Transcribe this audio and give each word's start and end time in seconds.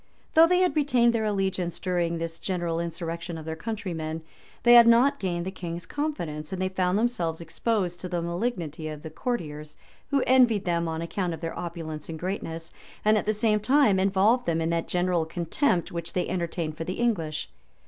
Though 0.33 0.47
they 0.47 0.61
had 0.61 0.75
retained 0.75 1.13
their 1.13 1.25
allegiance 1.25 1.77
during 1.77 2.17
this 2.17 2.39
general 2.39 2.79
insurrection 2.79 3.37
of 3.37 3.45
their 3.45 3.55
countrymen, 3.55 4.23
they 4.63 4.73
had 4.73 4.87
not 4.87 5.19
gained 5.19 5.45
the 5.45 5.51
king's 5.51 5.85
confidence, 5.85 6.51
and 6.51 6.59
they 6.59 6.69
found 6.69 6.97
themselves 6.97 7.39
exposed 7.39 7.99
to 7.99 8.09
the 8.09 8.19
malignity 8.23 8.87
of 8.87 9.03
the 9.03 9.11
courtiers, 9.11 9.77
who 10.09 10.23
envied 10.25 10.65
them 10.65 10.87
on 10.87 11.03
account 11.03 11.35
of 11.35 11.39
their 11.41 11.55
opulence 11.55 12.09
and 12.09 12.17
greatness, 12.17 12.73
and 13.05 13.15
at 13.15 13.27
the 13.27 13.31
same 13.35 13.59
time 13.59 13.99
involved 13.99 14.47
them 14.47 14.59
in 14.59 14.71
that 14.71 14.87
general 14.87 15.23
contempt 15.23 15.91
which 15.91 16.13
they 16.13 16.27
entertained 16.27 16.75
for 16.77 16.83
the 16.83 16.93
English. 16.95 17.47